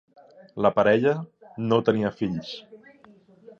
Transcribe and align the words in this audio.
La 0.65 0.71
parella 0.77 1.13
no 1.67 1.79
tenia 1.91 2.13
fills. 2.25 2.57